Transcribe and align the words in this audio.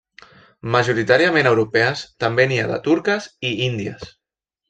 Majoritàriament 0.75 1.49
europees, 1.49 2.01
també 2.25 2.47
n'hi 2.51 2.59
ha 2.63 2.67
de 2.73 2.81
turques 2.89 3.31
i 3.51 3.53
índies. 3.69 4.09